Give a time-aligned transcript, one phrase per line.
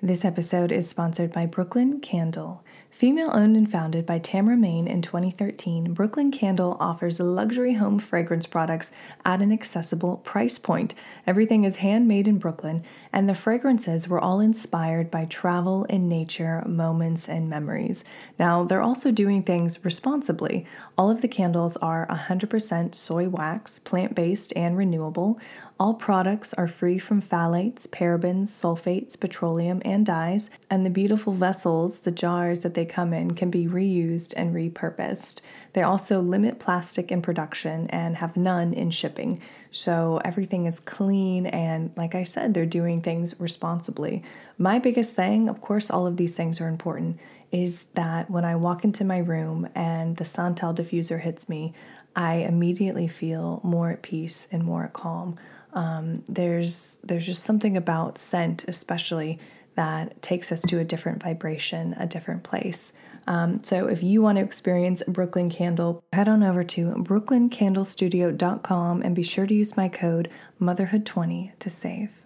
[0.00, 2.62] This episode is sponsored by Brooklyn Candle.
[2.88, 8.46] Female owned and founded by Tamara Mayne in 2013, Brooklyn Candle offers luxury home fragrance
[8.46, 8.92] products
[9.24, 10.94] at an accessible price point.
[11.26, 16.62] Everything is handmade in Brooklyn, and the fragrances were all inspired by travel and nature,
[16.64, 18.04] moments, and memories.
[18.38, 20.64] Now, they're also doing things responsibly.
[20.96, 25.40] All of the candles are 100% soy wax, plant based, and renewable.
[25.80, 32.00] All products are free from phthalates, parabens, sulfates, petroleum, and dyes, and the beautiful vessels,
[32.00, 35.40] the jars that they come in, can be reused and repurposed.
[35.74, 39.40] They also limit plastic in production and have none in shipping.
[39.70, 44.24] So everything is clean, and like I said, they're doing things responsibly.
[44.58, 47.20] My biggest thing, of course, all of these things are important,
[47.52, 51.72] is that when I walk into my room and the Santal diffuser hits me,
[52.16, 55.38] I immediately feel more at peace and more at calm.
[55.72, 59.38] Um, there's there's just something about scent, especially
[59.74, 62.92] that takes us to a different vibration, a different place.
[63.28, 69.14] Um, so if you want to experience Brooklyn Candle, head on over to brooklyncandlestudio.com and
[69.14, 70.28] be sure to use my code
[70.60, 72.17] Motherhood20 to save.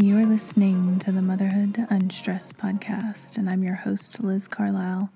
[0.00, 5.10] You're listening to the Motherhood Unstressed podcast, and I'm your host, Liz Carlisle.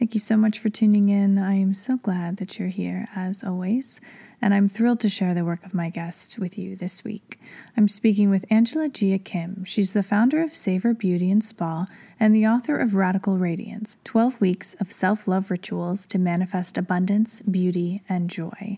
[0.00, 1.38] Thank you so much for tuning in.
[1.38, 4.00] I am so glad that you're here, as always,
[4.42, 7.38] and I'm thrilled to share the work of my guest with you this week.
[7.76, 9.64] I'm speaking with Angela Jia Kim.
[9.64, 11.86] She's the founder of Savor Beauty and Spa
[12.18, 17.42] and the author of Radical Radiance 12 Weeks of Self Love Rituals to Manifest Abundance,
[17.42, 18.76] Beauty, and Joy.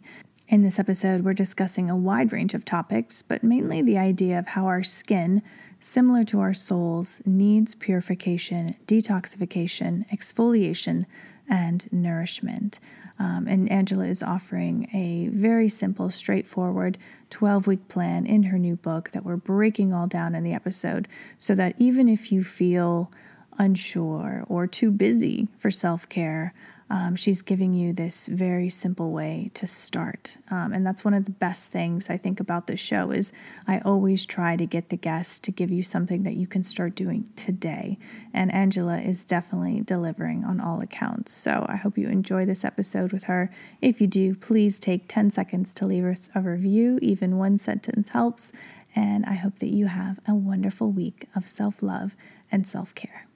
[0.49, 4.47] In this episode, we're discussing a wide range of topics, but mainly the idea of
[4.47, 5.43] how our skin,
[5.79, 11.05] similar to our souls, needs purification, detoxification, exfoliation,
[11.51, 12.81] and nourishment.
[13.19, 16.97] Um, and Angela is offering a very simple, straightforward
[17.29, 21.09] 12 week plan in her new book that we're breaking all down in the episode
[21.37, 23.13] so that even if you feel
[23.59, 26.55] unsure or too busy for self care,
[26.91, 30.39] um, she's giving you this very simple way to start.
[30.51, 33.33] Um, and that's one of the best things i think about this show is
[33.67, 36.95] i always try to get the guests to give you something that you can start
[36.95, 37.99] doing today.
[38.33, 41.33] And angela is definitely delivering on all accounts.
[41.33, 43.51] So i hope you enjoy this episode with her.
[43.83, 46.99] If you do please take 10 seconds to leave us a review.
[47.03, 48.53] Even one sentence helps.
[48.95, 52.17] And i hope that you have a wonderful week of self-love
[52.51, 53.28] and self-care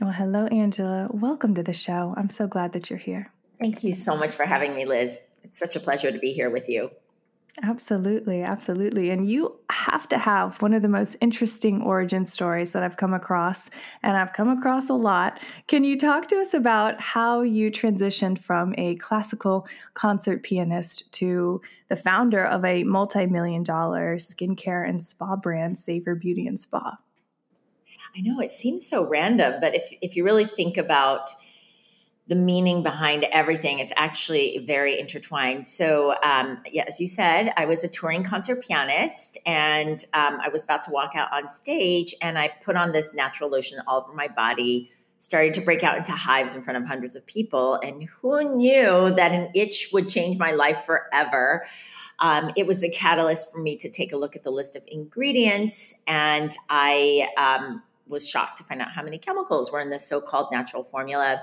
[0.00, 1.08] well, hello, Angela.
[1.12, 2.14] Welcome to the show.
[2.16, 3.32] I'm so glad that you're here.
[3.60, 5.18] Thank you so much for having me, Liz.
[5.42, 6.90] It's such a pleasure to be here with you.
[7.62, 9.10] Absolutely, absolutely.
[9.10, 13.12] And you have to have one of the most interesting origin stories that I've come
[13.12, 13.68] across,
[14.04, 15.40] and I've come across a lot.
[15.66, 21.60] Can you talk to us about how you transitioned from a classical concert pianist to
[21.88, 26.96] the founder of a multi million dollar skincare and spa brand, Savor Beauty and Spa?
[28.18, 31.30] I know it seems so random, but if if you really think about
[32.26, 35.66] the meaning behind everything, it's actually very intertwined.
[35.66, 40.48] So, um, yeah, as you said, I was a touring concert pianist, and um, I
[40.50, 44.02] was about to walk out on stage, and I put on this natural lotion all
[44.02, 44.90] over my body.
[45.20, 49.10] Started to break out into hives in front of hundreds of people, and who knew
[49.14, 51.64] that an itch would change my life forever?
[52.18, 54.82] Um, it was a catalyst for me to take a look at the list of
[54.86, 60.06] ingredients, and I um, was shocked to find out how many chemicals were in this
[60.08, 61.42] so-called natural formula.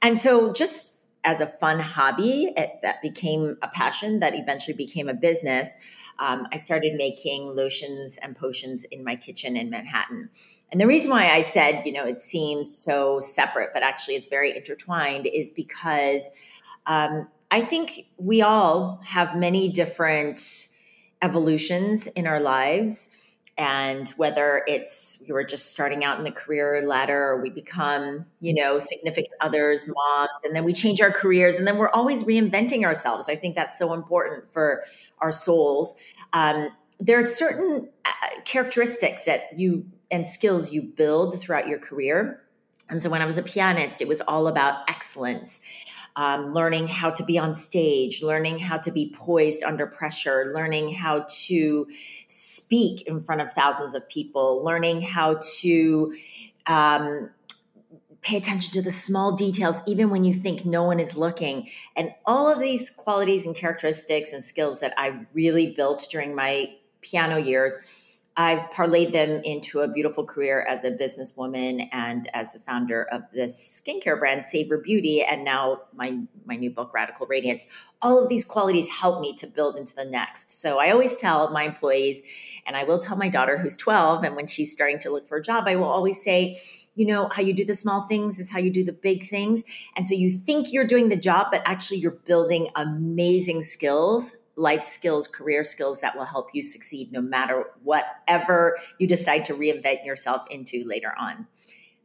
[0.00, 5.08] And so just as a fun hobby it, that became a passion that eventually became
[5.08, 5.76] a business
[6.18, 10.28] um, i started making lotions and potions in my kitchen in manhattan
[10.70, 14.28] and the reason why i said you know it seems so separate but actually it's
[14.28, 16.30] very intertwined is because
[16.86, 20.68] um, i think we all have many different
[21.22, 23.10] evolutions in our lives
[23.62, 28.26] and whether it's we were just starting out in the career ladder or we become
[28.40, 32.24] you know significant others moms and then we change our careers and then we're always
[32.24, 33.28] reinventing ourselves.
[33.28, 34.82] I think that's so important for
[35.20, 35.94] our souls.
[36.32, 38.10] Um, there are certain uh,
[38.44, 42.42] characteristics that you and skills you build throughout your career.
[42.90, 45.60] And so when I was a pianist, it was all about excellence.
[46.14, 50.92] Um, learning how to be on stage, learning how to be poised under pressure, learning
[50.92, 51.88] how to
[52.26, 56.14] speak in front of thousands of people, learning how to
[56.66, 57.30] um,
[58.22, 61.68] pay attention to the small details, even when you think no one is looking.
[61.96, 66.74] And all of these qualities and characteristics and skills that I really built during my
[67.00, 67.78] piano years
[68.36, 73.22] I've parlayed them into a beautiful career as a businesswoman and as the founder of
[73.34, 77.66] this skincare brand, Savor Beauty, and now my my new book, Radical Radiance.
[78.00, 80.50] All of these qualities help me to build into the next.
[80.50, 82.22] So I always tell my employees,
[82.66, 85.36] and I will tell my daughter who's 12, and when she's starting to look for
[85.36, 86.58] a job, I will always say,
[86.94, 89.64] you know, how you do the small things is how you do the big things.
[89.96, 94.82] And so you think you're doing the job, but actually you're building amazing skills life
[94.82, 100.04] skills, career skills that will help you succeed no matter whatever you decide to reinvent
[100.04, 101.46] yourself into later on.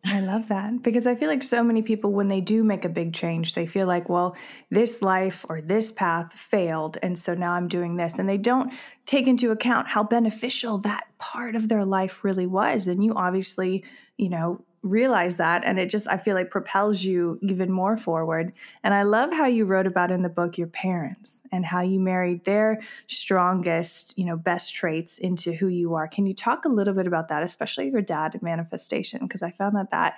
[0.05, 2.89] I love that because I feel like so many people, when they do make a
[2.89, 4.37] big change, they feel like, well,
[4.69, 6.97] this life or this path failed.
[7.01, 8.17] And so now I'm doing this.
[8.17, 8.71] And they don't
[9.05, 12.87] take into account how beneficial that part of their life really was.
[12.87, 13.83] And you obviously,
[14.17, 18.53] you know, realize that and it just i feel like propels you even more forward.
[18.83, 21.99] And i love how you wrote about in the book your parents and how you
[21.99, 26.07] married their strongest you know best traits into who you are.
[26.07, 29.21] Can you talk a little bit about that especially your dad and manifestation?
[29.21, 30.17] Because i found that that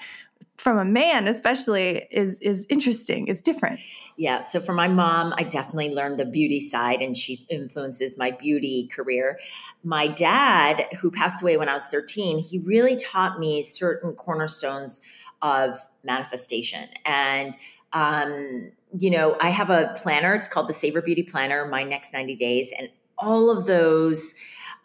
[0.57, 3.27] from a man especially is is interesting.
[3.27, 3.80] It's different.
[4.18, 8.31] Yeah so for my mom i definitely learned the beauty side and she influences my
[8.31, 9.39] beauty career.
[9.83, 15.01] My dad who passed away when i was 13 he really taught me certain cornerstones
[15.41, 16.89] of manifestation.
[17.06, 17.56] And
[17.94, 20.36] um, you know i have a planner.
[20.36, 22.74] It's called the savor beauty planner my next 90 days.
[22.77, 24.36] And all of those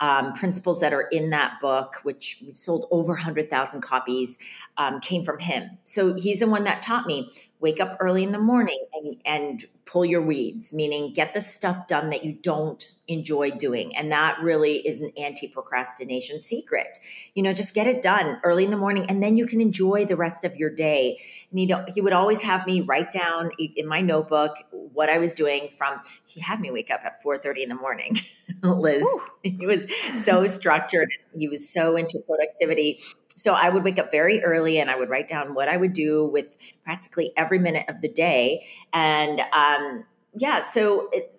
[0.01, 4.39] um, principles that are in that book, which we've sold over 100,000 copies,
[4.77, 5.79] um, came from him.
[5.85, 7.31] So he's the one that taught me
[7.65, 11.87] wake up early in the morning and, and pull your weeds, meaning get the stuff
[11.87, 13.97] done that you don't enjoy doing.
[13.97, 16.99] And that really is an anti procrastination secret.
[17.33, 20.05] You know, just get it done early in the morning and then you can enjoy
[20.05, 21.19] the rest of your day.
[21.51, 25.35] And he, he would always have me write down in my notebook what I was
[25.35, 28.19] doing from, he had me wake up at 4.30 in the morning,
[28.63, 29.03] Liz.
[29.03, 29.23] Ooh.
[29.43, 31.09] He was so structured.
[31.35, 33.01] He was so into productivity
[33.37, 35.93] so I would wake up very early and I would write down what I would
[35.93, 36.47] do with
[36.85, 38.65] practically every minute of the day.
[38.93, 41.31] And um, yeah, so it,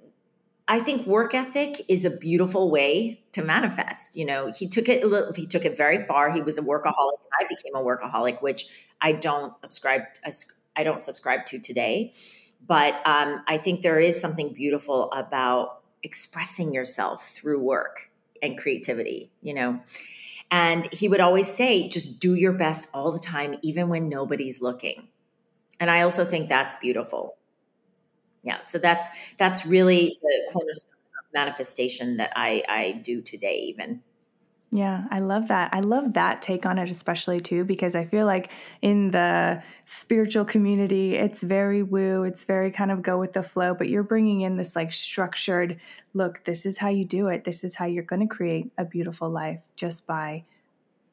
[0.67, 4.15] I think work ethic is a beautiful way to manifest.
[4.15, 6.31] You know, he took it a little, he took it very far.
[6.31, 7.19] He was a workaholic.
[7.19, 8.67] And I became a workaholic, which
[8.99, 10.01] I don't subscribe
[10.75, 12.13] I don't subscribe to today.
[12.67, 19.31] But um, I think there is something beautiful about expressing yourself through work and creativity.
[19.41, 19.79] You know,
[20.51, 24.61] and he would always say, just do your best all the time, even when nobody's
[24.61, 25.07] looking.
[25.79, 27.35] And I also think that's beautiful.
[28.43, 28.59] Yeah.
[28.61, 34.03] So that's that's really the cornerstone of manifestation that I, I do today, even.
[34.75, 35.69] Yeah, I love that.
[35.73, 38.51] I love that take on it, especially too, because I feel like
[38.81, 43.73] in the spiritual community, it's very woo, it's very kind of go with the flow,
[43.73, 45.79] but you're bringing in this like structured
[46.13, 47.45] look, this is how you do it.
[47.45, 50.43] This is how you're going to create a beautiful life just by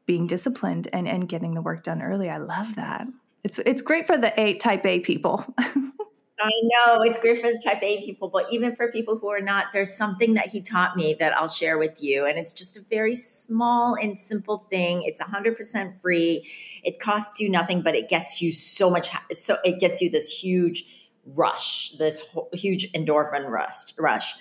[0.07, 2.31] being disciplined and, and getting the work done early.
[2.31, 3.07] I love that.
[3.45, 5.47] It's, it's great for the A type A people.
[6.43, 9.41] I know it's great for the type A people, but even for people who are
[9.41, 12.27] not, there's something that he taught me that I'll share with you.
[12.27, 15.03] And it's just a very small and simple thing.
[15.05, 16.51] It's 100% free.
[16.83, 20.29] It costs you nothing, but it gets you so much, so it gets you this
[20.29, 20.85] huge
[21.27, 22.21] rush, this
[22.53, 24.35] huge endorphin rush, rush.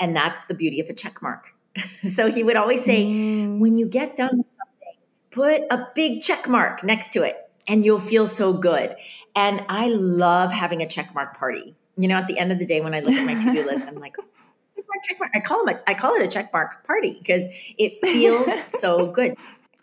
[0.00, 1.48] And that's the beauty of a check mark.
[2.02, 3.58] so he would always say, mm.
[3.58, 4.98] when you get done with something,
[5.30, 8.96] put a big check mark next to it and you'll feel so good.
[9.34, 11.74] And I love having a check mark party.
[11.96, 13.88] You know, at the end of the day, when I look at my to-do list,
[13.88, 14.24] I'm like, oh,
[15.04, 15.32] check mark.
[15.34, 19.06] I call them a, I call it a check mark party because it feels so
[19.06, 19.36] good.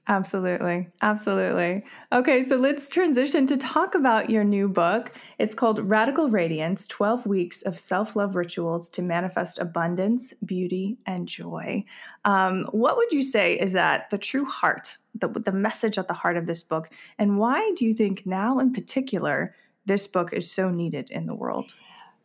[0.07, 0.89] Absolutely.
[1.03, 1.83] Absolutely.
[2.11, 5.11] Okay, so let's transition to talk about your new book.
[5.37, 11.27] It's called Radical Radiance 12 Weeks of Self Love Rituals to Manifest Abundance, Beauty, and
[11.27, 11.85] Joy.
[12.25, 16.15] Um, what would you say is that the true heart, the, the message at the
[16.15, 16.89] heart of this book?
[17.19, 19.55] And why do you think now, in particular,
[19.85, 21.71] this book is so needed in the world?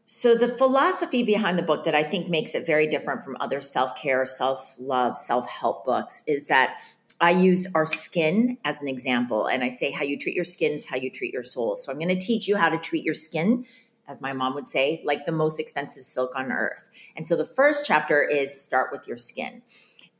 [0.07, 3.61] So, the philosophy behind the book that I think makes it very different from other
[3.61, 6.79] self care, self love, self help books is that
[7.21, 10.73] I use our skin as an example, and I say how you treat your skin
[10.73, 11.77] is how you treat your soul.
[11.77, 13.65] So I'm going to teach you how to treat your skin,
[14.07, 16.91] as my mom would say, like the most expensive silk on earth.
[17.17, 19.63] And so the first chapter is start with your skin.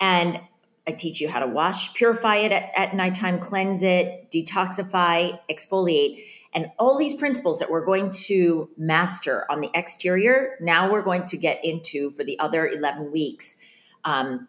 [0.01, 0.41] And
[0.89, 6.23] I teach you how to wash, purify it at, at nighttime, cleanse it, detoxify, exfoliate.
[6.55, 11.25] And all these principles that we're going to master on the exterior, now we're going
[11.25, 13.57] to get into for the other 11 weeks
[14.05, 14.49] um,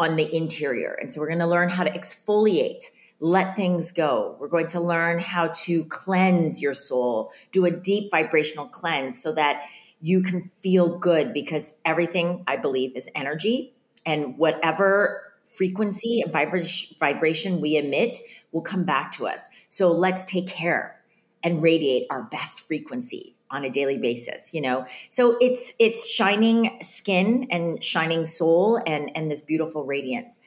[0.00, 0.96] on the interior.
[1.00, 2.84] And so we're going to learn how to exfoliate,
[3.20, 4.34] let things go.
[4.40, 9.32] We're going to learn how to cleanse your soul, do a deep vibrational cleanse so
[9.32, 9.66] that
[10.00, 13.74] you can feel good because everything, I believe, is energy.
[14.06, 18.16] And whatever frequency and vibration, vibration we emit
[18.52, 19.50] will come back to us.
[19.68, 20.98] So let's take care
[21.44, 26.78] and radiate our best frequency on a daily basis you know so it's it's shining
[26.82, 30.40] skin and shining soul and and this beautiful radiance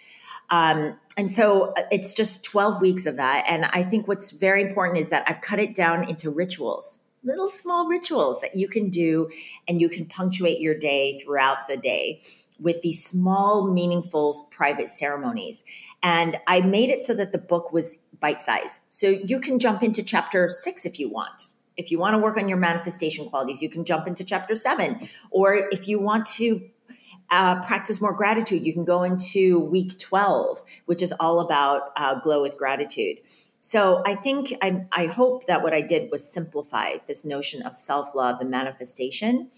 [0.49, 4.61] um, and so uh, it's just 12 weeks of that and i think what's very
[4.61, 8.89] important is that i've cut it down into rituals little small rituals that you can
[8.89, 9.29] do
[9.67, 12.21] and you can punctuate your day throughout the day
[12.59, 15.63] with these small, meaningful private ceremonies.
[16.01, 18.81] And I made it so that the book was bite size.
[18.89, 21.53] So you can jump into chapter six if you want.
[21.77, 25.07] If you want to work on your manifestation qualities, you can jump into chapter seven.
[25.31, 26.69] Or if you want to
[27.29, 32.19] uh, practice more gratitude, you can go into week 12, which is all about uh,
[32.19, 33.17] glow with gratitude.
[33.61, 37.75] So I think I, I hope that what I did was simplify this notion of
[37.75, 39.49] self love and manifestation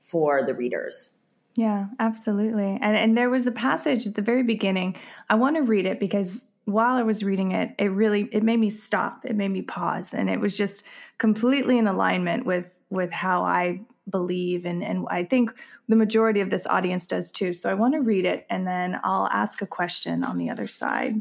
[0.00, 1.16] for the readers.
[1.56, 2.78] Yeah, absolutely.
[2.80, 4.96] And and there was a passage at the very beginning.
[5.30, 8.58] I want to read it because while I was reading it, it really it made
[8.58, 9.24] me stop.
[9.24, 10.84] It made me pause and it was just
[11.18, 13.80] completely in alignment with with how I
[14.10, 15.54] believe and and I think
[15.88, 17.54] the majority of this audience does too.
[17.54, 20.66] So I want to read it and then I'll ask a question on the other
[20.66, 21.20] side.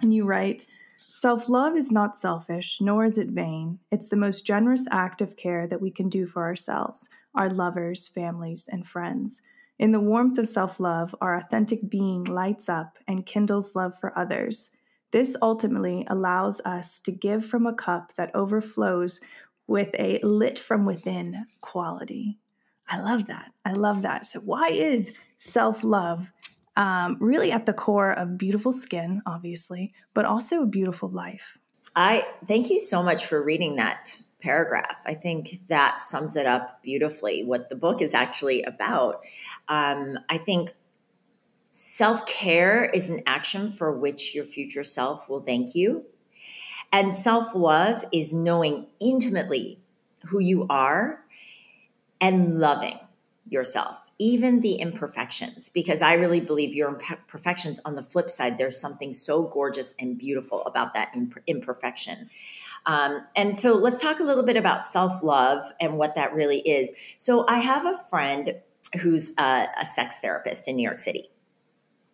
[0.00, 0.66] And you write,
[1.10, 3.78] Self love is not selfish, nor is it vain.
[3.92, 8.08] It's the most generous act of care that we can do for ourselves, our lovers,
[8.08, 9.40] families, and friends.
[9.78, 14.16] In the warmth of self love, our authentic being lights up and kindles love for
[14.18, 14.70] others.
[15.10, 19.20] This ultimately allows us to give from a cup that overflows
[19.66, 22.38] with a lit from within quality.
[22.88, 23.52] I love that.
[23.64, 24.26] I love that.
[24.26, 26.30] So, why is self love
[26.76, 31.58] um, really at the core of beautiful skin, obviously, but also a beautiful life.
[31.96, 35.00] I thank you so much for reading that paragraph.
[35.06, 39.24] I think that sums it up beautifully what the book is actually about.
[39.68, 40.74] Um, I think
[41.70, 46.04] self care is an action for which your future self will thank you.
[46.92, 49.80] And self love is knowing intimately
[50.26, 51.24] who you are
[52.20, 52.98] and loving
[53.48, 58.80] yourself even the imperfections, because I really believe your imperfections on the flip side, there's
[58.80, 61.12] something so gorgeous and beautiful about that
[61.46, 62.30] imperfection.
[62.86, 66.60] Um, and so let's talk a little bit about self love and what that really
[66.60, 66.92] is.
[67.18, 68.56] So I have a friend
[69.00, 71.30] who's a, a sex therapist in New York City.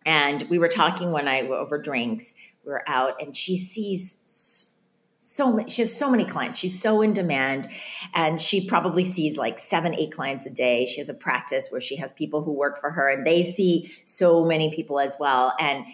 [0.05, 2.35] And we were talking when I over drinks,
[2.65, 4.71] we were out, and she sees
[5.19, 6.57] so many, she has so many clients.
[6.57, 7.67] She's so in demand
[8.15, 10.87] and she probably sees like seven, eight clients a day.
[10.87, 13.91] She has a practice where she has people who work for her and they see
[14.03, 15.53] so many people as well.
[15.59, 15.85] And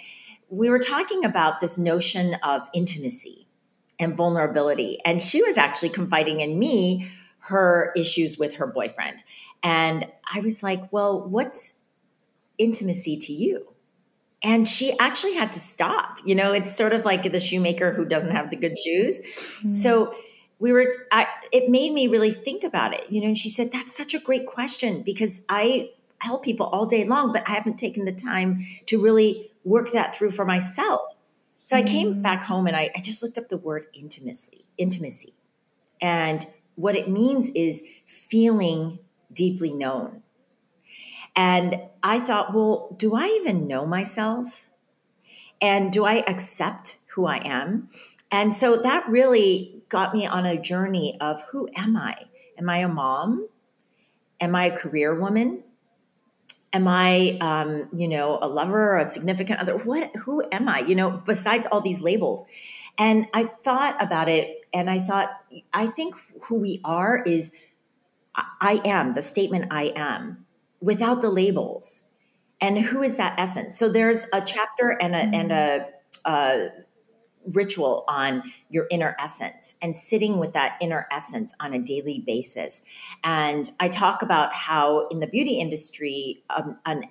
[0.49, 3.46] we were talking about this notion of intimacy
[3.99, 4.99] and vulnerability.
[5.05, 9.17] And she was actually confiding in me her issues with her boyfriend.
[9.63, 11.75] And I was like, well, what's
[12.57, 13.67] intimacy to you?
[14.43, 18.05] and she actually had to stop you know it's sort of like the shoemaker who
[18.05, 19.75] doesn't have the good shoes mm-hmm.
[19.75, 20.13] so
[20.59, 23.71] we were I, it made me really think about it you know and she said
[23.71, 27.77] that's such a great question because i help people all day long but i haven't
[27.77, 31.01] taken the time to really work that through for myself
[31.67, 32.21] so i came mm-hmm.
[32.21, 35.35] back home and I, I just looked up the word intimacy intimacy
[36.01, 36.45] and
[36.75, 38.99] what it means is feeling
[39.31, 40.23] deeply known
[41.37, 44.67] and I thought, well, do I even know myself?
[45.61, 47.89] And do I accept who I am?
[48.31, 52.23] And so that really got me on a journey of who am I?
[52.57, 53.47] Am I a mom?
[54.41, 55.63] Am I a career woman?
[56.77, 59.75] Am I, um, you know, a lover or a significant other?
[59.75, 60.15] What?
[60.15, 60.81] Who am I?
[60.81, 62.45] You know, besides all these labels.
[62.99, 65.31] And I thought about it, and I thought,
[65.73, 67.51] I think who we are is
[68.61, 70.45] I am the statement I am
[70.79, 72.03] without the labels.
[72.61, 73.75] And who is that essence?
[73.79, 75.87] So there's a chapter and a and a,
[76.25, 76.67] a
[77.53, 82.83] ritual on your inner essence and sitting with that inner essence on a daily basis.
[83.23, 87.03] And I talk about how in the beauty industry, um, an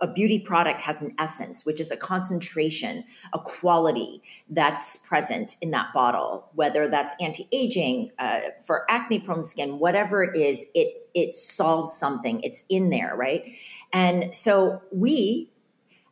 [0.00, 5.70] a beauty product has an essence, which is a concentration, a quality that's present in
[5.70, 11.92] that bottle, whether that's anti-aging, uh, for acne-prone skin, whatever it is, it it solves
[11.92, 12.42] something.
[12.42, 13.44] It's in there, right?
[13.92, 15.50] And so we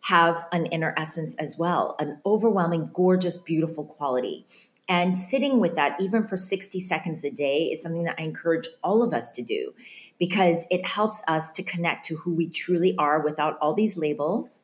[0.05, 4.45] have an inner essence as well, an overwhelming, gorgeous, beautiful quality.
[4.87, 8.69] And sitting with that, even for 60 seconds a day, is something that I encourage
[8.83, 9.73] all of us to do
[10.19, 14.61] because it helps us to connect to who we truly are without all these labels.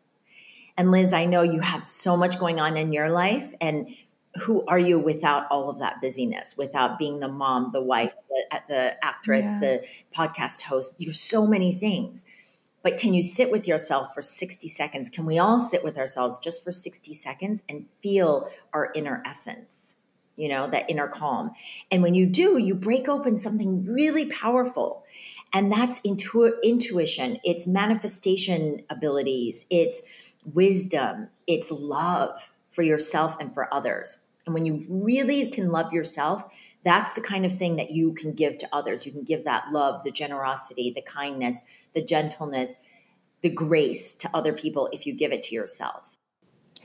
[0.77, 3.55] And Liz, I know you have so much going on in your life.
[3.63, 3.89] And
[4.43, 8.61] who are you without all of that busyness, without being the mom, the wife, the,
[8.69, 9.61] the actress, yeah.
[9.61, 10.97] the podcast host?
[10.99, 12.27] You're so many things.
[12.83, 15.11] But can you sit with yourself for 60 seconds?
[15.11, 19.97] Can we all sit with ourselves just for 60 seconds and feel our inner essence?
[20.41, 21.51] you know, that inner calm.
[21.91, 25.05] And when you do, you break open something really powerful.
[25.53, 30.03] And that's intu- intuition, it's manifestation abilities, it's
[30.55, 34.19] wisdom, it's love for yourself and for others.
[34.47, 36.45] And when you really can love yourself,
[36.85, 39.05] that's the kind of thing that you can give to others.
[39.05, 42.81] You can give that love, the generosity, the kindness, the gentleness,
[43.43, 46.17] the grace to other people if you give it to yourself.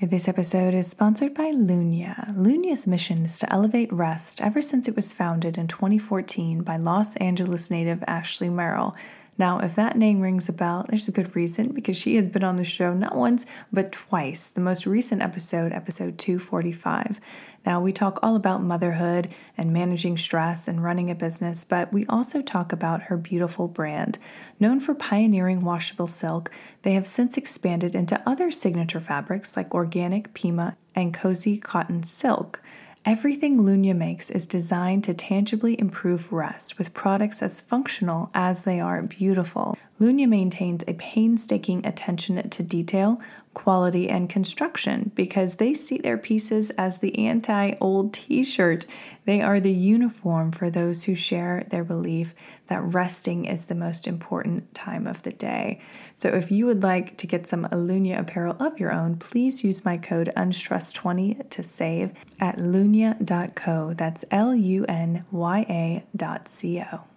[0.01, 2.35] This episode is sponsored by Lunya.
[2.35, 7.15] Lunya's mission is to elevate rest ever since it was founded in 2014 by Los
[7.15, 8.93] Angeles native Ashley Merrill.
[9.37, 12.43] Now, if that name rings a bell, there's a good reason because she has been
[12.43, 14.49] on the show not once, but twice.
[14.49, 17.19] The most recent episode, episode 245.
[17.65, 22.05] Now, we talk all about motherhood and managing stress and running a business, but we
[22.05, 24.19] also talk about her beautiful brand.
[24.59, 26.49] Known for pioneering washable silk,
[26.83, 32.61] they have since expanded into other signature fabrics like organic Pima and cozy cotton silk.
[33.07, 38.79] Everything Lunya makes is designed to tangibly improve rest with products as functional as they
[38.79, 39.77] are beautiful.
[40.01, 43.21] Lunya maintains a painstaking attention to detail,
[43.55, 48.85] quality, and construction because they see their pieces as the anti old t shirt.
[49.25, 52.35] They are the uniform for those who share their belief
[52.67, 55.81] that resting is the most important time of the day.
[56.13, 59.83] So if you would like to get some Lunya apparel of your own, please use
[59.83, 63.93] my code UNSTRESS20 to save at lunya.co.
[63.95, 67.14] That's L U N Y A dot C O.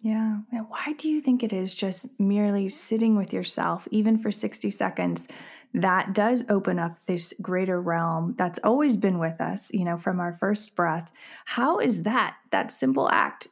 [0.00, 0.38] Yeah.
[0.68, 5.26] Why do you think it is just merely sitting with yourself, even for 60 seconds,
[5.74, 10.20] that does open up this greater realm that's always been with us, you know, from
[10.20, 11.10] our first breath?
[11.46, 13.48] How is that, that simple act,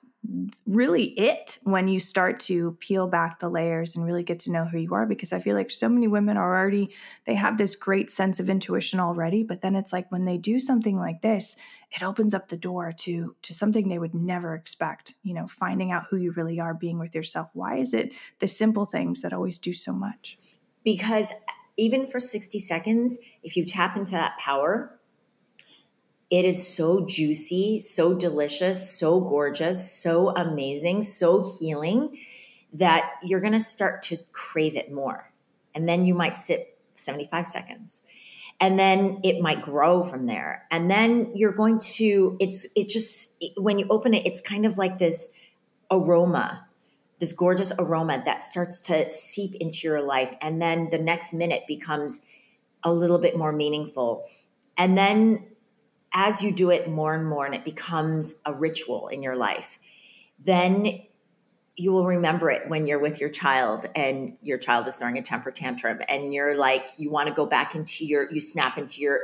[0.66, 4.64] really it when you start to peel back the layers and really get to know
[4.64, 6.90] who you are because i feel like so many women are already
[7.26, 10.58] they have this great sense of intuition already but then it's like when they do
[10.58, 11.56] something like this
[11.92, 15.92] it opens up the door to to something they would never expect you know finding
[15.92, 17.48] out who you really are being with yourself.
[17.52, 20.36] Why is it the simple things that always do so much?
[20.84, 21.32] Because
[21.76, 24.95] even for 60 seconds if you tap into that power
[26.30, 32.18] it is so juicy, so delicious, so gorgeous, so amazing, so healing
[32.72, 35.32] that you're going to start to crave it more.
[35.74, 38.02] And then you might sit 75 seconds.
[38.58, 40.66] And then it might grow from there.
[40.70, 44.78] And then you're going to it's it just when you open it it's kind of
[44.78, 45.30] like this
[45.90, 46.66] aroma
[47.18, 51.62] this gorgeous aroma that starts to seep into your life and then the next minute
[51.68, 52.20] becomes
[52.82, 54.24] a little bit more meaningful
[54.76, 55.44] and then
[56.16, 59.78] as you do it more and more and it becomes a ritual in your life,
[60.42, 61.02] then
[61.76, 65.22] you will remember it when you're with your child and your child is throwing a
[65.22, 69.02] temper tantrum and you're like you want to go back into your you snap into
[69.02, 69.20] your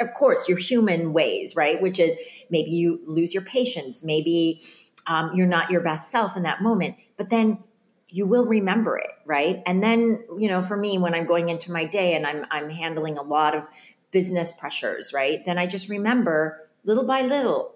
[0.00, 1.80] of course your human ways right?
[1.80, 2.16] Which is
[2.50, 4.60] maybe you lose your patience maybe
[5.06, 7.62] um, you're not your best self in that moment but then
[8.08, 9.62] you will remember it right?
[9.64, 12.70] And then you know for me when i'm going into my day and i'm i'm
[12.70, 13.68] handling a lot of
[14.14, 15.44] business pressures, right?
[15.44, 17.74] Then I just remember little by little,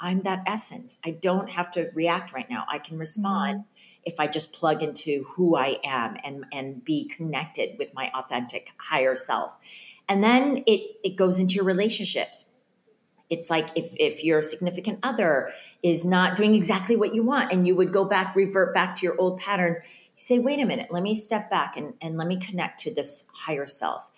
[0.00, 0.98] I'm that essence.
[1.04, 2.64] I don't have to react right now.
[2.68, 4.02] I can respond mm-hmm.
[4.04, 8.70] if I just plug into who I am and and be connected with my authentic
[8.78, 9.58] higher self.
[10.08, 12.46] And then it it goes into your relationships.
[13.28, 15.50] It's like if if your significant other
[15.82, 19.06] is not doing exactly what you want and you would go back revert back to
[19.06, 22.26] your old patterns, you say, "Wait a minute, let me step back and and let
[22.26, 24.10] me connect to this higher self."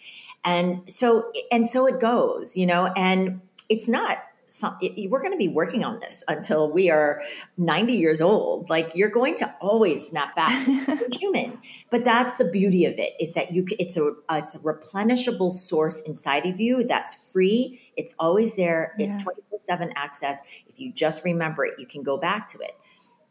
[0.47, 5.33] And so and so it goes you know and it's not some, it, we're going
[5.33, 7.21] to be working on this until we are
[7.59, 8.71] 90 years old.
[8.71, 10.67] Like you're going to always snap back
[11.13, 11.59] human.
[11.91, 16.01] But that's the beauty of it is that you it's a it's a replenishable source
[16.03, 17.81] inside of you that's free.
[17.97, 18.95] It's always there.
[18.99, 20.43] It's 24 7 access.
[20.69, 22.79] If you just remember it you can go back to it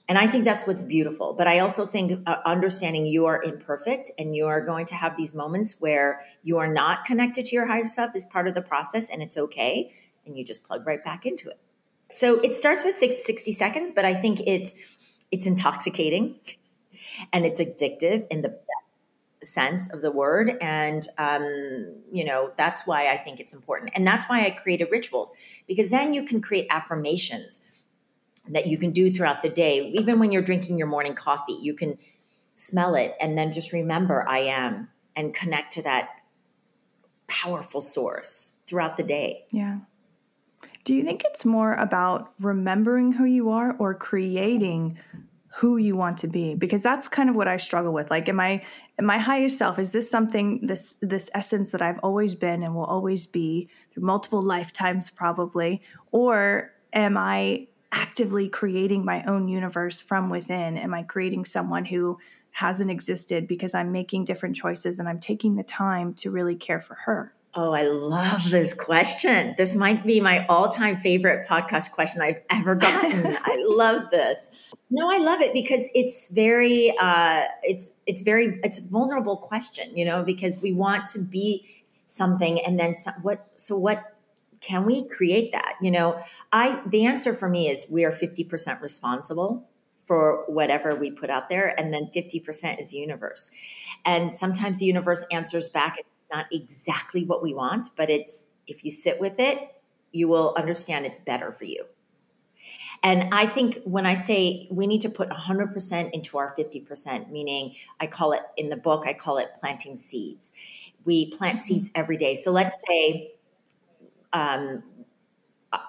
[0.08, 1.34] and I think that's what's beautiful.
[1.34, 5.18] But I also think uh, understanding you are imperfect and you are going to have
[5.18, 8.62] these moments where you are not connected to your higher self is part of the
[8.62, 9.92] process and it's okay.
[10.26, 11.60] And you just plug right back into it.
[12.12, 14.76] So it starts with 60 seconds, but I think it's
[15.32, 16.36] it's intoxicating
[17.34, 18.60] and it's addictive in the
[19.44, 24.06] sense of the word and um, you know that's why i think it's important and
[24.08, 25.32] that's why i created rituals
[25.68, 27.62] because then you can create affirmations
[28.50, 29.92] that you can do throughout the day.
[29.96, 31.98] Even when you're drinking your morning coffee you can
[32.56, 36.10] smell it and then just remember i am and connect to that
[37.28, 39.46] powerful source throughout the day.
[39.52, 39.80] Yeah.
[40.84, 45.00] Do you think it's more about remembering who you are or creating
[45.48, 46.54] who you want to be?
[46.54, 48.12] Because that's kind of what I struggle with.
[48.12, 48.64] Like am I
[49.02, 52.86] my highest self is this something this this essence that I've always been and will
[52.86, 55.82] always be through multiple lifetimes probably?
[56.12, 62.20] Or am I actively creating my own universe from within am I creating someone who
[62.52, 66.80] hasn't existed because I'm making different choices and I'm taking the time to really care
[66.80, 69.56] for her Oh, I love this question.
[69.58, 73.38] This might be my all time favorite podcast question I've ever gotten.
[73.42, 74.38] I love this.
[74.90, 79.96] No, I love it because it's very, uh, it's it's very, it's a vulnerable question,
[79.96, 81.66] you know, because we want to be
[82.08, 83.48] something, and then some, what?
[83.56, 84.15] So what?
[84.66, 85.76] Can we create that?
[85.82, 86.20] You know,
[86.52, 89.70] I the answer for me is we are fifty percent responsible
[90.06, 93.52] for whatever we put out there, and then fifty percent is the universe,
[94.06, 98.84] and sometimes the universe answers back it's not exactly what we want, but it's if
[98.84, 99.60] you sit with it,
[100.12, 101.86] you will understand it's better for you.
[103.04, 107.76] And I think when I say we need to put 100% into our 50%, meaning
[108.00, 110.54] I call it in the book, I call it planting seeds.
[111.04, 111.66] We plant mm-hmm.
[111.66, 112.34] seeds every day.
[112.34, 113.35] So let's say,
[114.36, 114.84] um,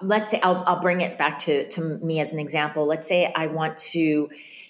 [0.01, 2.85] let's say I'll, I'll bring it back to, to me as an example.
[2.85, 4.29] Let's say I want to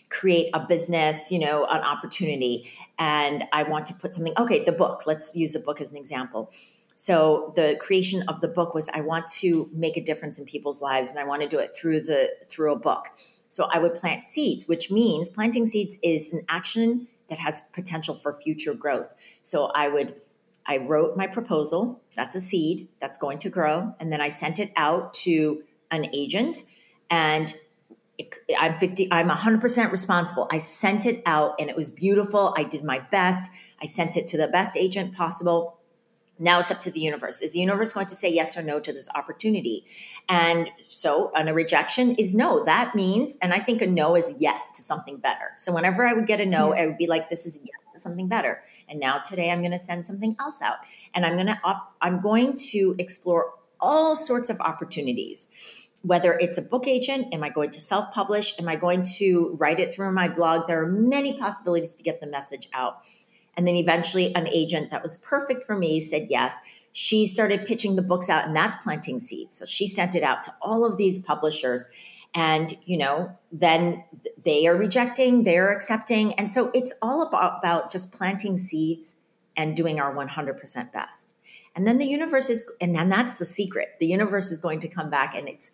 [0.10, 4.72] create a business, you know, an opportunity, and I want to put something, okay, the
[4.72, 6.52] book, let's use a book as an example.
[6.96, 10.82] So the creation of the book was I want to make a difference in people's
[10.82, 13.10] lives and I want to do it through the through a book.
[13.48, 18.16] So I would plant seeds, which means planting seeds is an action that has potential
[18.16, 19.14] for future growth.
[19.44, 20.16] So I would
[20.68, 24.60] I wrote my proposal, that's a seed that's going to grow, and then I sent
[24.60, 26.64] it out to an agent
[27.10, 27.56] and
[28.60, 30.48] I'm 50, I'm 100% responsible.
[30.52, 32.54] I sent it out and it was beautiful.
[32.58, 33.52] I did my best.
[33.82, 35.78] I sent it to the best agent possible.
[36.40, 37.42] Now it's up to the universe.
[37.42, 39.86] Is the universe going to say yes or no to this opportunity?
[40.30, 42.64] And so, on a rejection is no.
[42.64, 45.52] That means, and I think a no is yes to something better.
[45.58, 46.76] So, whenever I would get a no.
[46.76, 48.62] I would be like, this is yes to something better.
[48.88, 50.78] And now today I'm going to send something else out.
[51.14, 51.60] And I'm going to,
[52.02, 55.50] I'm going to explore all sorts of opportunities
[56.04, 58.58] whether it's a book agent, am I going to self publish?
[58.60, 60.68] Am I going to write it through my blog?
[60.68, 63.02] There are many possibilities to get the message out.
[63.56, 66.54] And then eventually, an agent that was perfect for me said yes.
[66.94, 69.58] She started pitching the books out, and that's planting seeds.
[69.58, 71.88] So she sent it out to all of these publishers.
[72.38, 74.04] And, you know, then
[74.46, 76.36] they are rejecting, they're accepting.
[76.36, 79.16] And so it's all about, about just planting seeds
[79.56, 81.34] and doing our 100% best.
[81.76, 83.96] And then the universe is, and then that's the secret.
[84.00, 85.72] The universe is going to come back and it's,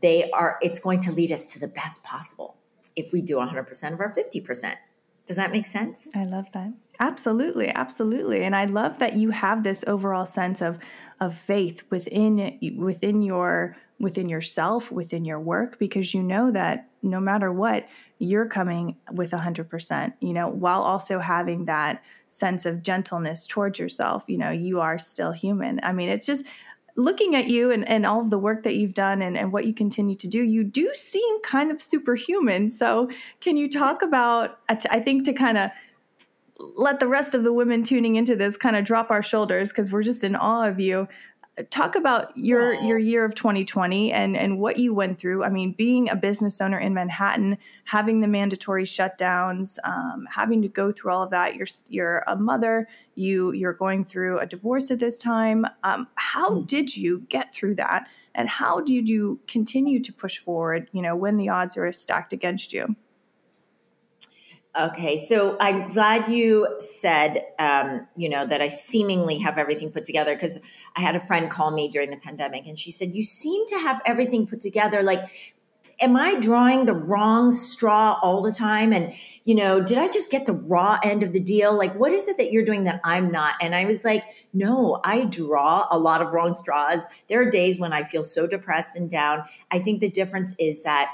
[0.00, 2.56] they are, it's going to lead us to the best possible
[2.94, 4.76] if we do 100% of our 50%.
[5.26, 6.08] Does that make sense?
[6.14, 6.72] I love that.
[7.00, 8.44] Absolutely, absolutely.
[8.44, 10.78] And I love that you have this overall sense of
[11.20, 17.20] of faith within within your within yourself, within your work because you know that no
[17.20, 17.88] matter what,
[18.18, 24.24] you're coming with 100%, you know, while also having that sense of gentleness towards yourself.
[24.26, 25.78] You know, you are still human.
[25.84, 26.46] I mean, it's just
[26.96, 29.66] looking at you and, and all of the work that you've done and, and what
[29.66, 32.70] you continue to do, you do seem kind of superhuman.
[32.70, 33.06] So,
[33.40, 35.70] can you talk about, I think, to kind of
[36.76, 39.92] let the rest of the women tuning into this kind of drop our shoulders because
[39.92, 41.08] we're just in awe of you
[41.68, 45.44] talk about your your year of 2020 and and what you went through.
[45.44, 50.68] I mean being a business owner in manhattan having the mandatory shutdowns um, having to
[50.68, 54.90] go through all of that you're you're a mother you you're going through a divorce
[54.90, 55.66] at this time.
[55.84, 56.64] Um, how hmm.
[56.64, 58.08] did you get through that?
[58.34, 62.32] And how did you continue to push forward you know when the odds are stacked
[62.32, 62.96] against you
[64.78, 70.04] Okay, so I'm glad you said, um, you know, that I seemingly have everything put
[70.04, 70.58] together because
[70.96, 73.78] I had a friend call me during the pandemic and she said, You seem to
[73.80, 75.02] have everything put together.
[75.02, 75.28] Like,
[76.00, 78.94] am I drawing the wrong straw all the time?
[78.94, 79.12] And,
[79.44, 81.76] you know, did I just get the raw end of the deal?
[81.76, 83.56] Like, what is it that you're doing that I'm not?
[83.60, 87.04] And I was like, No, I draw a lot of wrong straws.
[87.28, 89.44] There are days when I feel so depressed and down.
[89.70, 91.10] I think the difference is that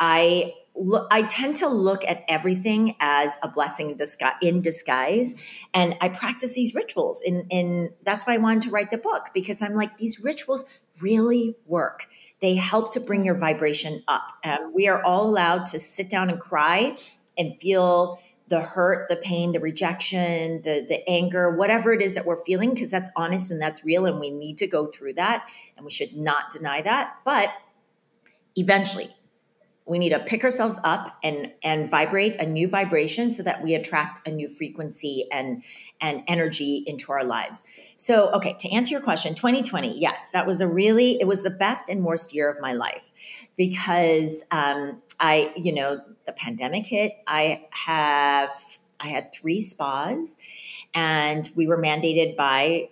[0.00, 3.98] I look, I tend to look at everything as a blessing
[4.42, 5.34] in disguise,
[5.74, 7.22] and I practice these rituals.
[7.22, 10.64] In that's why I wanted to write the book because I'm like these rituals
[11.00, 12.06] really work.
[12.40, 14.22] They help to bring your vibration up.
[14.44, 16.96] Um, we are all allowed to sit down and cry
[17.38, 22.26] and feel the hurt, the pain, the rejection, the the anger, whatever it is that
[22.26, 25.48] we're feeling because that's honest and that's real and we need to go through that
[25.76, 27.16] and we should not deny that.
[27.24, 27.50] But
[28.54, 29.14] eventually
[29.86, 33.74] we need to pick ourselves up and and vibrate a new vibration so that we
[33.74, 35.62] attract a new frequency and
[36.00, 37.64] and energy into our lives.
[37.94, 41.50] So okay to answer your question 2020 yes that was a really it was the
[41.50, 43.10] best and worst year of my life
[43.56, 47.16] because um, i you know the pandemic hit.
[47.26, 48.50] I have
[48.98, 50.36] i had three spas
[50.94, 52.88] and we were mandated by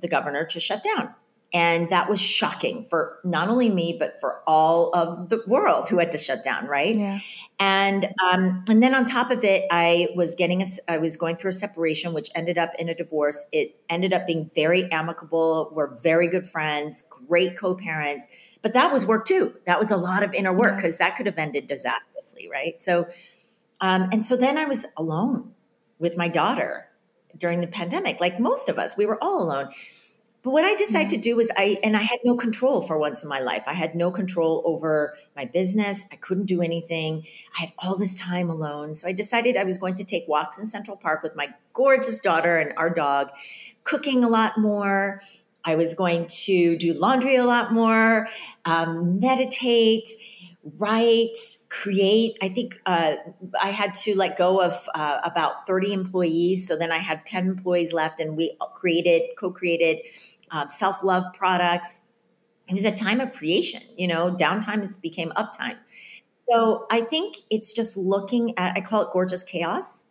[0.00, 1.14] the governor to shut down
[1.52, 5.98] and that was shocking for not only me, but for all of the world who
[5.98, 6.96] had to shut down, right?
[6.96, 7.20] Yeah.
[7.58, 11.36] And um, and then on top of it, I was getting a, I was going
[11.36, 13.46] through a separation, which ended up in a divorce.
[13.52, 15.70] It ended up being very amicable.
[15.72, 18.28] We're very good friends, great co-parents,
[18.60, 19.54] but that was work too.
[19.66, 21.08] That was a lot of inner work because yeah.
[21.08, 22.82] that could have ended disastrously, right?
[22.82, 23.06] So,
[23.80, 25.52] um, and so then I was alone
[25.98, 26.88] with my daughter
[27.38, 28.96] during the pandemic, like most of us.
[28.96, 29.70] We were all alone.
[30.46, 33.24] But what I decided to do was I, and I had no control for once
[33.24, 33.64] in my life.
[33.66, 36.04] I had no control over my business.
[36.12, 37.24] I couldn't do anything.
[37.58, 38.94] I had all this time alone.
[38.94, 42.20] So I decided I was going to take walks in Central Park with my gorgeous
[42.20, 43.30] daughter and our dog,
[43.82, 45.20] cooking a lot more.
[45.64, 48.28] I was going to do laundry a lot more,
[48.64, 50.08] um, meditate,
[50.78, 51.36] write,
[51.70, 52.38] create.
[52.40, 53.16] I think uh,
[53.60, 56.68] I had to let go of uh, about 30 employees.
[56.68, 60.02] So then I had 10 employees left, and we created, co created
[60.50, 62.02] uh, self love products.
[62.68, 65.76] It was a time of creation, you know, downtime became uptime.
[66.48, 70.06] So I think it's just looking at, I call it gorgeous chaos,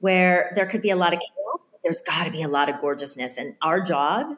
[0.00, 2.80] where there could be a lot of chaos, there's got to be a lot of
[2.80, 3.38] gorgeousness.
[3.38, 4.36] And our job,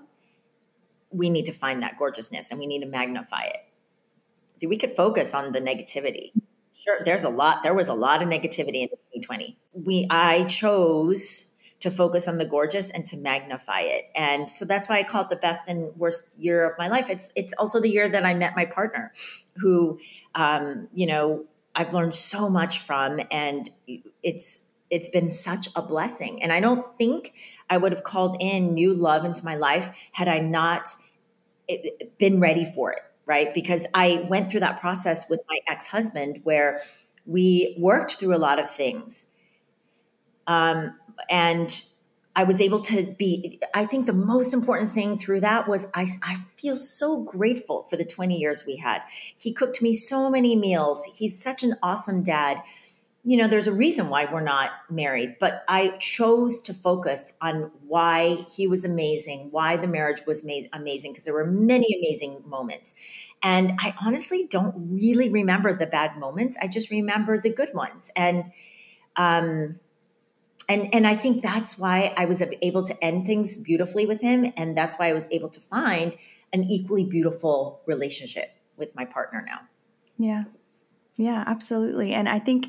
[1.11, 4.67] we need to find that gorgeousness and we need to magnify it.
[4.67, 6.33] We could focus on the negativity.
[6.73, 9.59] Sure, there's a lot, there was a lot of negativity in 2020.
[9.73, 14.11] We, I chose to focus on the gorgeous and to magnify it.
[14.15, 17.11] And so that's why I call it the best and worst year of my life.
[17.11, 19.13] It's it's also the year that I met my partner,
[19.57, 19.99] who,
[20.35, 23.69] um, you know, I've learned so much from, and
[24.23, 26.43] it's it's been such a blessing.
[26.43, 27.35] And I don't think
[27.69, 30.89] I would have called in new love into my life had I not
[32.19, 33.53] been ready for it, right?
[33.53, 36.81] Because I went through that process with my ex husband where
[37.27, 39.27] we worked through a lot of things.
[40.47, 40.97] Um,
[41.31, 41.83] and
[42.37, 46.07] I was able to be, I think the most important thing through that was I,
[46.23, 49.03] I feel so grateful for the 20 years we had.
[49.39, 51.05] He cooked me so many meals.
[51.17, 52.61] He's such an awesome dad.
[53.27, 57.71] You know, there's a reason why we're not married, but I chose to focus on
[57.87, 62.43] why he was amazing, why the marriage was ma- amazing, because there were many amazing
[62.47, 62.95] moments.
[63.43, 66.59] And I honestly don't really remember the bad moments.
[66.61, 68.11] I just remember the good ones.
[68.17, 68.53] And,
[69.17, 69.79] um,
[70.69, 74.53] and and I think that's why I was able to end things beautifully with him,
[74.57, 76.17] and that's why I was able to find
[76.53, 79.61] an equally beautiful relationship with my partner now.
[80.19, 80.45] Yeah,
[81.17, 82.13] yeah, absolutely.
[82.15, 82.67] And I think,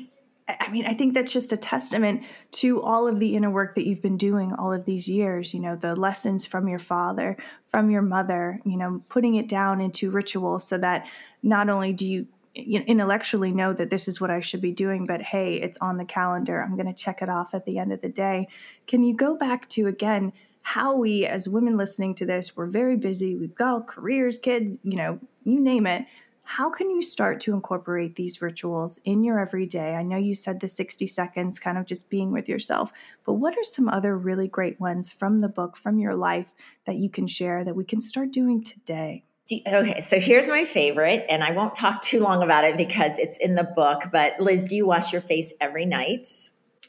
[0.48, 3.86] I mean, I think that's just a testament to all of the inner work that
[3.86, 5.54] you've been doing all of these years.
[5.54, 8.60] You know, the lessons from your father, from your mother.
[8.64, 11.06] You know, putting it down into ritual so that
[11.42, 15.22] not only do you intellectually know that this is what I should be doing, but
[15.22, 16.62] hey, it's on the calendar.
[16.62, 18.48] I'm going to check it off at the end of the day.
[18.86, 22.96] Can you go back to again how we, as women listening to this, we're very
[22.96, 23.36] busy.
[23.36, 26.06] We've got careers, kids, you know, you name it.
[26.42, 29.94] How can you start to incorporate these rituals in your everyday?
[29.94, 32.92] I know you said the 60 seconds, kind of just being with yourself,
[33.24, 36.52] but what are some other really great ones from the book, from your life
[36.84, 39.22] that you can share that we can start doing today?
[39.48, 43.18] You, okay, so here's my favorite, and I won't talk too long about it because
[43.18, 44.04] it's in the book.
[44.10, 46.28] But Liz, do you wash your face every night?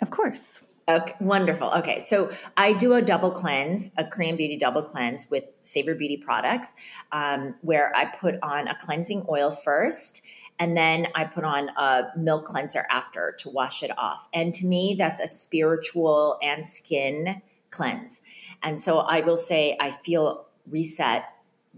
[0.02, 0.62] Of course.
[0.90, 1.70] Okay, wonderful.
[1.80, 6.18] Okay, so I do a double cleanse, a Korean Beauty double cleanse with Savor Beauty
[6.18, 6.74] products,
[7.12, 10.22] um, where I put on a cleansing oil first,
[10.58, 14.28] and then I put on a milk cleanser after to wash it off.
[14.34, 18.22] And to me, that's a spiritual and skin cleanse.
[18.64, 21.26] And so I will say I feel reset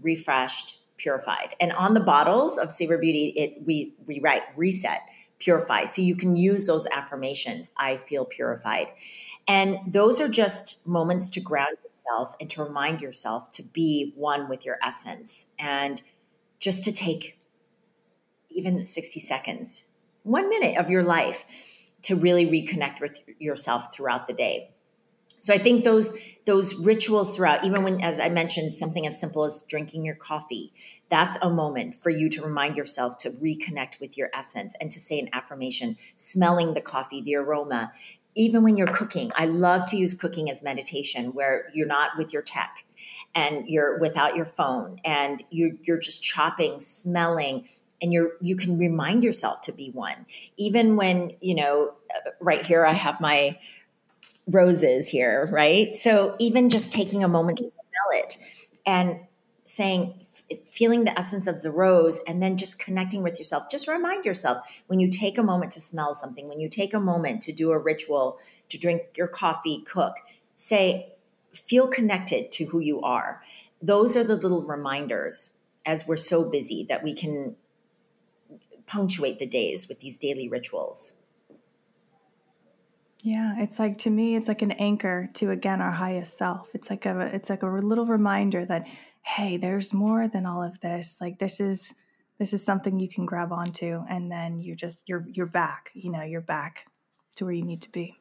[0.02, 1.56] refreshed, purified.
[1.60, 5.00] And on the bottles of Savor Beauty, it we we write reset,
[5.38, 5.84] purify.
[5.84, 7.72] So you can use those affirmations.
[7.76, 8.88] I feel purified.
[9.48, 14.48] And those are just moments to ground yourself and to remind yourself to be one
[14.48, 16.00] with your essence and
[16.60, 17.38] just to take
[18.50, 19.84] even 60 seconds,
[20.22, 21.44] one minute of your life
[22.02, 24.74] to really reconnect with yourself throughout the day.
[25.40, 26.12] So I think those
[26.46, 30.72] those rituals throughout, even when, as I mentioned, something as simple as drinking your coffee,
[31.08, 35.00] that's a moment for you to remind yourself to reconnect with your essence and to
[35.00, 35.96] say an affirmation.
[36.16, 37.92] Smelling the coffee, the aroma,
[38.34, 42.32] even when you're cooking, I love to use cooking as meditation where you're not with
[42.32, 42.84] your tech
[43.34, 47.66] and you're without your phone and you you're just chopping, smelling
[48.02, 50.26] and you're you can remind yourself to be one.
[50.56, 53.58] Even when, you know, uh, right here I have my
[54.50, 55.96] roses here, right?
[55.96, 58.36] So even just taking a moment to smell it
[58.86, 59.20] and
[59.64, 60.14] saying
[60.66, 63.70] feeling the essence of the rose and then just connecting with yourself.
[63.70, 67.00] Just remind yourself when you take a moment to smell something, when you take a
[67.00, 70.16] moment to do a ritual, to drink your coffee, cook,
[70.56, 71.12] say,
[71.52, 73.42] feel connected to who you are.
[73.80, 75.54] Those are the little reminders
[75.86, 77.56] as we're so busy that we can
[78.86, 81.14] punctuate the days with these daily rituals.
[83.22, 86.68] Yeah, it's like to me, it's like an anchor to again our highest self.
[86.74, 88.86] It's like a it's like a little reminder that
[89.22, 91.18] hey, there's more than all of this.
[91.20, 91.94] Like this is
[92.38, 96.10] this is something you can grab onto and then you just you're you're back, you
[96.10, 96.86] know, you're back
[97.36, 98.16] to where you need to be.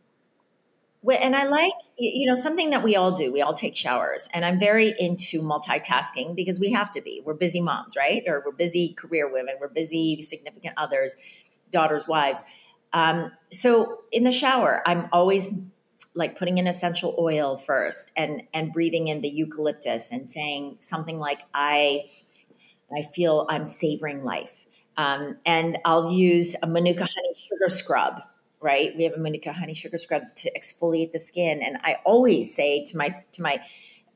[1.07, 3.31] And I like, you know, something that we all do.
[3.31, 7.21] We all take showers, and I'm very into multitasking because we have to be.
[7.23, 8.21] We're busy moms, right?
[8.27, 9.55] Or we're busy career women.
[9.61, 11.15] We're busy significant others,
[11.71, 12.43] daughters, wives.
[12.93, 15.49] Um, so in the shower, I'm always
[16.15, 21.19] like putting in essential oil first and and breathing in the eucalyptus and saying something
[21.19, 22.05] like I
[22.95, 24.65] I feel I'm savoring life.
[24.97, 28.21] Um, and I'll use a Manuka honey sugar scrub,
[28.59, 28.93] right?
[28.97, 31.61] We have a Manuka honey sugar scrub to exfoliate the skin.
[31.61, 33.61] And I always say to my to my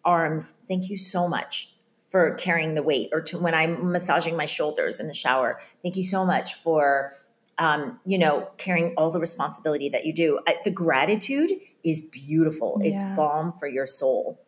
[0.03, 1.73] arms, thank you so much
[2.09, 5.95] for carrying the weight, or to when I'm massaging my shoulders in the shower, thank
[5.95, 7.12] you so much for
[7.57, 10.39] um, you know, carrying all the responsibility that you do.
[10.63, 11.51] the gratitude
[11.83, 12.79] is beautiful.
[12.81, 12.91] Yeah.
[12.91, 14.39] It's balm for your soul.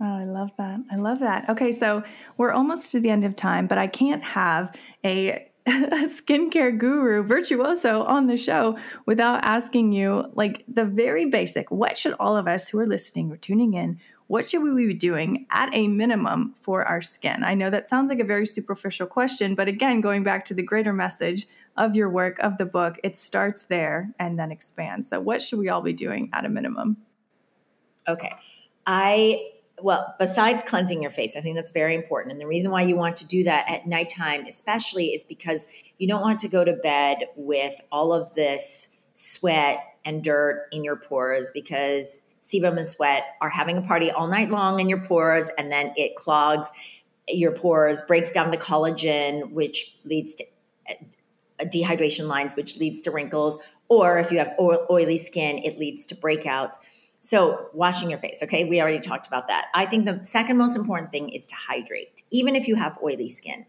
[0.00, 0.80] Oh, I love that.
[0.90, 1.48] I love that.
[1.50, 2.04] Okay, so
[2.36, 7.22] we're almost to the end of time, but I can't have a, a skincare guru
[7.22, 12.46] virtuoso on the show without asking you like the very basic what should all of
[12.46, 16.54] us who are listening or tuning in what should we be doing at a minimum
[16.60, 17.42] for our skin?
[17.42, 20.62] I know that sounds like a very superficial question, but again, going back to the
[20.62, 21.46] greater message
[21.78, 25.08] of your work, of the book, it starts there and then expands.
[25.08, 26.98] So, what should we all be doing at a minimum?
[28.06, 28.32] Okay.
[28.86, 32.32] I, well, besides cleansing your face, I think that's very important.
[32.32, 36.08] And the reason why you want to do that at nighttime, especially, is because you
[36.08, 40.96] don't want to go to bed with all of this sweat and dirt in your
[40.96, 45.50] pores because sebum and sweat are having a party all night long in your pores
[45.58, 46.70] and then it clogs
[47.28, 50.44] your pores, breaks down the collagen, which leads to
[51.64, 53.58] dehydration lines, which leads to wrinkles.
[53.88, 56.74] Or if you have oily skin, it leads to breakouts.
[57.20, 58.64] So, washing your face, okay?
[58.64, 59.66] We already talked about that.
[59.74, 63.28] I think the second most important thing is to hydrate, even if you have oily
[63.28, 63.66] skin.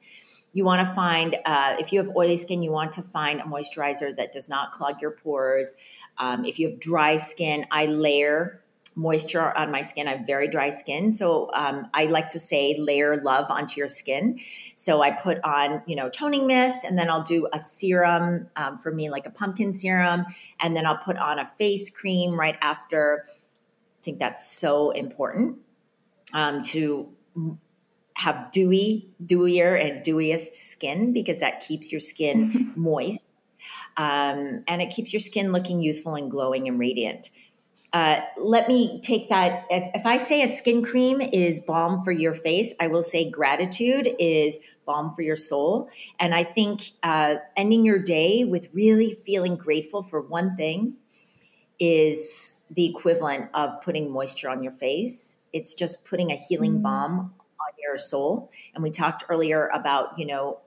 [0.54, 3.44] You want to find, uh, if you have oily skin, you want to find a
[3.44, 5.76] moisturizer that does not clog your pores.
[6.18, 8.62] Um, if you have dry skin, I layer
[9.00, 10.08] moisture on my skin.
[10.08, 11.12] I have very dry skin.
[11.14, 14.40] So um, I like to say layer love onto your skin.
[14.76, 18.78] So I put on, you know, toning mist and then I'll do a serum um,
[18.78, 20.26] for me, like a pumpkin serum.
[20.60, 23.24] And then I'll put on a face cream right after.
[23.26, 25.60] I think that's so important
[26.34, 27.10] um, to
[28.16, 33.32] have dewy, dewier and dewiest skin because that keeps your skin moist.
[33.96, 37.30] Um, and it keeps your skin looking youthful and glowing and radiant.
[37.92, 39.66] Uh, let me take that.
[39.70, 43.30] If, if, I say a skin cream is balm for your face, I will say
[43.30, 45.90] gratitude is balm for your soul.
[46.20, 50.98] And I think uh, ending your day with really feeling grateful for one thing
[51.80, 55.38] is the equivalent of putting moisture on your face.
[55.52, 56.82] It's just putting a healing mm.
[56.84, 58.52] balm on your soul.
[58.76, 60.60] And we talked earlier about, you know,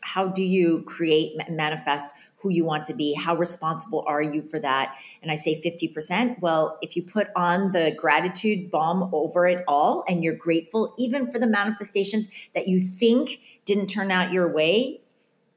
[0.00, 3.14] how do you create, manifest who you want to be?
[3.14, 4.96] How responsible are you for that?
[5.22, 10.04] And i say 50% well if you put on the gratitude balm over it all
[10.08, 15.00] and you're grateful even for the manifestations that you think didn't turn out your way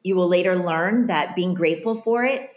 [0.03, 2.49] you will later learn that being grateful for it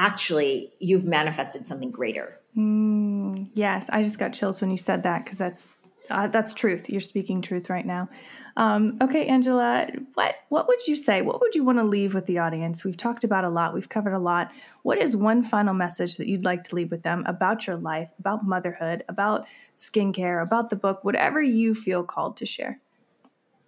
[0.00, 2.40] actually you've manifested something greater.
[2.56, 3.88] Mm, yes.
[3.90, 5.72] I just got chills when you said that because that's
[6.10, 8.08] uh, that's truth you're speaking truth right now
[8.56, 11.22] um, okay, Angela, what what would you say?
[11.22, 12.84] What would you want to leave with the audience?
[12.84, 13.74] We've talked about a lot.
[13.74, 14.52] We've covered a lot.
[14.82, 18.10] What is one final message that you'd like to leave with them about your life,
[18.18, 19.46] about motherhood, about
[19.78, 22.80] skincare, about the book, whatever you feel called to share?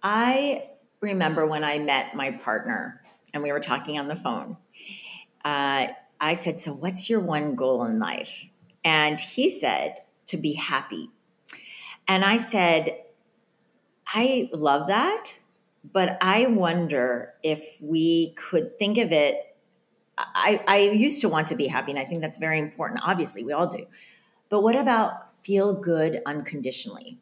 [0.01, 3.01] I remember when I met my partner
[3.33, 4.57] and we were talking on the phone.
[5.45, 5.87] Uh,
[6.19, 8.45] I said, "So, what's your one goal in life?"
[8.83, 11.09] And he said, "To be happy."
[12.07, 12.97] And I said,
[14.07, 15.39] I love that.
[15.91, 19.53] But I wonder if we could think of it
[20.17, 23.01] I, I used to want to be happy, and I think that's very important.
[23.03, 23.85] Obviously, we all do.
[24.49, 27.19] But what about feel good unconditionally?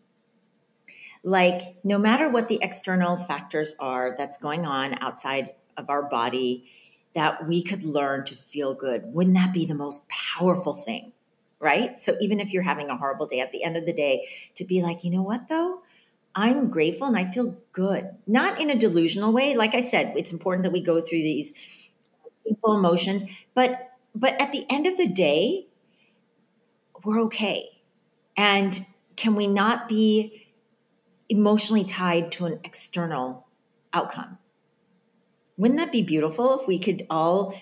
[1.23, 6.65] Like, no matter what the external factors are that's going on outside of our body,
[7.13, 9.03] that we could learn to feel good.
[9.05, 11.13] Wouldn't that be the most powerful thing?
[11.61, 11.99] Right?
[11.99, 14.65] So, even if you're having a horrible day at the end of the day, to
[14.65, 15.83] be like, you know what, though?
[16.33, 18.09] I'm grateful and I feel good.
[18.25, 19.55] Not in a delusional way.
[19.55, 21.53] Like I said, it's important that we go through these
[22.45, 25.67] painful emotions, but but at the end of the day,
[27.03, 27.69] we're okay.
[28.35, 28.79] And
[29.15, 30.47] can we not be
[31.29, 33.47] emotionally tied to an external
[33.93, 34.37] outcome?
[35.57, 37.53] Wouldn't that be beautiful if we could all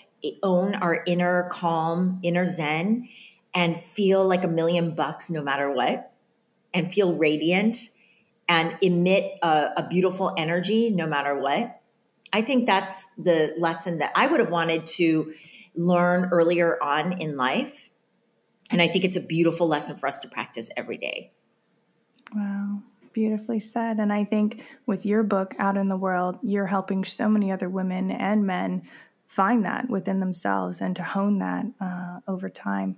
[0.42, 3.08] own our inner calm, inner zen,
[3.54, 6.12] and feel like a million bucks no matter what,
[6.74, 7.78] and feel radiant
[8.48, 11.82] and emit a, a beautiful energy no matter what?
[12.32, 15.34] I think that's the lesson that I would have wanted to
[15.76, 17.90] learn earlier on in life.
[18.70, 21.32] And I think it's a beautiful lesson for us to practice every day.
[22.36, 22.84] Wow
[23.14, 24.00] beautifully said.
[24.00, 27.70] And I think with your book out in the world, you're helping so many other
[27.70, 28.84] women and men
[29.28, 32.98] find that within themselves and to hone that uh, over time.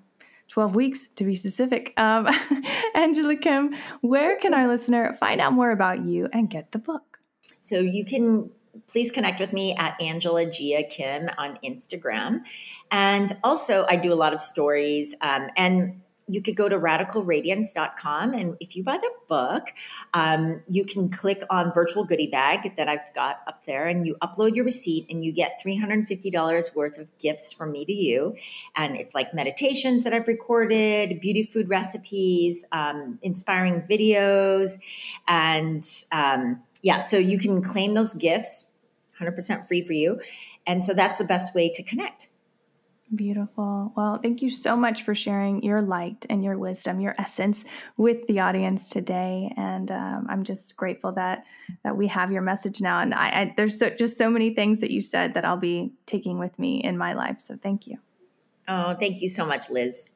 [0.52, 1.94] 12 weeks to be specific.
[1.98, 2.28] Um,
[2.96, 7.20] Angela Kim, where can our listener find out more about you and get the book?
[7.62, 8.52] So you can
[8.88, 12.42] please connect with me at Angela Jia Kim on Instagram.
[12.92, 16.02] And also, I do a lot of stories um, and
[16.32, 19.68] you could go to radicalradiance.com and if you buy the book
[20.14, 24.16] um, you can click on virtual goodie bag that i've got up there and you
[24.22, 28.36] upload your receipt and you get $350 worth of gifts from me to you.
[28.76, 34.80] And it's like meditations that i've recorded beauty food recipes um, inspiring videos
[35.28, 38.72] and um, yeah so you can claim those gifts
[39.22, 40.20] 100% free for you.
[40.66, 42.31] And so that's the best way to connect
[43.14, 43.92] Beautiful.
[43.98, 47.66] Well, thank you so much for sharing your light and your wisdom, your essence
[47.98, 49.54] with the audience today.
[49.58, 51.44] And um, I'm just grateful that
[51.84, 53.02] that we have your message now.
[53.02, 55.92] And I, I there's so, just so many things that you said that I'll be
[56.06, 57.42] taking with me in my life.
[57.42, 57.98] So thank you.
[58.70, 60.08] Oh, thank you so much, Liz.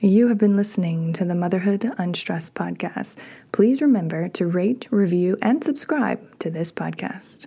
[0.00, 3.18] You have been listening to the Motherhood Unstressed podcast.
[3.52, 7.46] Please remember to rate, review, and subscribe to this podcast.